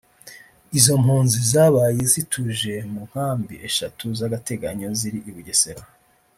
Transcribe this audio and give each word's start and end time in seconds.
Izo 0.79 0.93
mpunzi 1.03 1.37
zabaye 1.51 2.01
zitujwe 2.11 2.73
mu 2.91 3.01
nkambi 3.09 3.55
eshatu 3.67 4.03
z’agateganyo 4.19 4.87
ziri 4.99 5.19
i 5.29 5.31
Bugesera 5.35 5.85